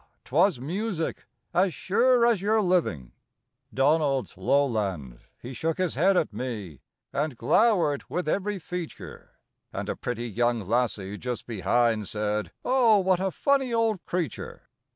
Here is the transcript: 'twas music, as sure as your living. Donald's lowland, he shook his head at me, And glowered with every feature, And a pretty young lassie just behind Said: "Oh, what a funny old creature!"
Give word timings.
'twas 0.25 0.59
music, 0.59 1.27
as 1.53 1.75
sure 1.75 2.25
as 2.25 2.41
your 2.41 2.59
living. 2.59 3.11
Donald's 3.71 4.35
lowland, 4.35 5.19
he 5.39 5.53
shook 5.53 5.77
his 5.77 5.93
head 5.93 6.17
at 6.17 6.33
me, 6.33 6.79
And 7.13 7.37
glowered 7.37 8.05
with 8.09 8.27
every 8.27 8.57
feature, 8.57 9.33
And 9.71 9.89
a 9.89 9.95
pretty 9.95 10.27
young 10.27 10.59
lassie 10.61 11.19
just 11.19 11.45
behind 11.45 12.07
Said: 12.07 12.51
"Oh, 12.65 12.97
what 12.97 13.19
a 13.19 13.29
funny 13.29 13.71
old 13.75 14.03
creature!" 14.07 14.63